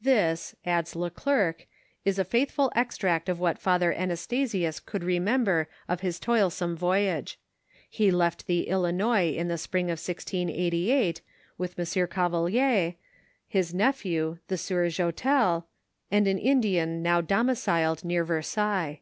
This, 0.00 0.54
adds 0.64 0.94
le 0.94 1.10
Glercq, 1.10 1.66
is 2.04 2.20
a 2.20 2.24
faithful 2.24 2.70
extract 2.76 3.28
of 3.28 3.40
what 3.40 3.58
Father 3.58 3.92
Anastasius 3.92 4.78
could 4.78 5.02
remember 5.02 5.66
of 5.88 6.02
his 6.02 6.20
toilsome 6.20 6.76
voyage. 6.76 7.36
He 7.90 8.12
left 8.12 8.46
the 8.46 8.64
Hinois 8.70 9.34
in 9.34 9.48
the 9.48 9.58
spring 9.58 9.86
of 9.86 9.98
1688, 9.98 11.20
with 11.58 11.76
M. 11.76 12.06
Cavelier, 12.06 12.94
his 13.48 13.74
nephew, 13.74 14.38
the 14.46 14.56
sieur 14.56 14.88
Joustel, 14.88 15.64
and 16.12 16.28
an 16.28 16.38
Indian 16.38 17.02
now 17.02 17.20
domiciled 17.20 18.04
near 18.04 18.22
Versailles. 18.22 19.00